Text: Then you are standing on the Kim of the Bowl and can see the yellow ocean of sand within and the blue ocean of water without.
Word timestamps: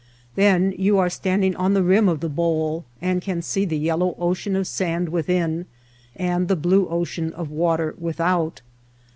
Then 0.33 0.73
you 0.79 0.97
are 0.97 1.11
standing 1.11 1.55
on 1.57 1.75
the 1.75 1.83
Kim 1.83 2.09
of 2.09 2.21
the 2.21 2.27
Bowl 2.29 2.85
and 3.03 3.21
can 3.21 3.43
see 3.43 3.65
the 3.65 3.77
yellow 3.77 4.15
ocean 4.17 4.55
of 4.55 4.65
sand 4.65 5.09
within 5.09 5.67
and 6.15 6.47
the 6.47 6.55
blue 6.55 6.87
ocean 6.87 7.31
of 7.33 7.51
water 7.51 7.93
without. 7.99 8.63